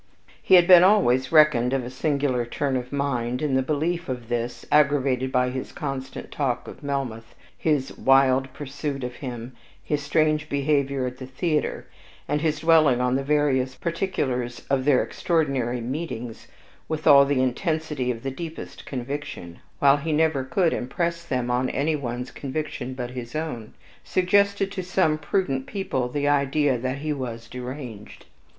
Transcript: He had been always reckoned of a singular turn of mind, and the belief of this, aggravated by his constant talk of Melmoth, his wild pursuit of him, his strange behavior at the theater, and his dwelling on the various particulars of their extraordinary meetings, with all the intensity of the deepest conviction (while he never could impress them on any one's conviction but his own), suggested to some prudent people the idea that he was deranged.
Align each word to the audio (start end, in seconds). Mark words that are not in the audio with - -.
He 0.41 0.55
had 0.55 0.65
been 0.65 0.83
always 0.83 1.31
reckoned 1.31 1.73
of 1.73 1.83
a 1.85 1.91
singular 1.91 2.43
turn 2.43 2.75
of 2.75 2.91
mind, 2.91 3.39
and 3.43 3.55
the 3.55 3.61
belief 3.61 4.09
of 4.09 4.29
this, 4.29 4.65
aggravated 4.71 5.31
by 5.31 5.51
his 5.51 5.71
constant 5.71 6.31
talk 6.31 6.67
of 6.67 6.81
Melmoth, 6.81 7.35
his 7.55 7.95
wild 7.99 8.51
pursuit 8.51 9.03
of 9.03 9.17
him, 9.17 9.53
his 9.83 10.01
strange 10.01 10.49
behavior 10.49 11.05
at 11.05 11.17
the 11.17 11.27
theater, 11.27 11.85
and 12.27 12.41
his 12.41 12.61
dwelling 12.61 12.99
on 12.99 13.15
the 13.15 13.23
various 13.23 13.75
particulars 13.75 14.65
of 14.71 14.85
their 14.85 15.03
extraordinary 15.03 15.81
meetings, 15.81 16.47
with 16.87 17.05
all 17.05 17.23
the 17.23 17.39
intensity 17.43 18.09
of 18.09 18.23
the 18.23 18.31
deepest 18.31 18.87
conviction 18.87 19.59
(while 19.77 19.97
he 19.97 20.11
never 20.11 20.43
could 20.43 20.73
impress 20.73 21.23
them 21.23 21.51
on 21.51 21.69
any 21.69 21.95
one's 21.95 22.31
conviction 22.31 22.95
but 22.95 23.11
his 23.11 23.35
own), 23.35 23.75
suggested 24.03 24.71
to 24.71 24.81
some 24.81 25.19
prudent 25.19 25.67
people 25.67 26.09
the 26.09 26.27
idea 26.27 26.75
that 26.79 26.97
he 26.97 27.13
was 27.13 27.47
deranged. 27.47 28.25